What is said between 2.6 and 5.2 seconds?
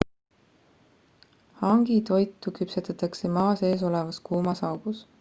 küpsetatakse maa sees olevas kuumas augus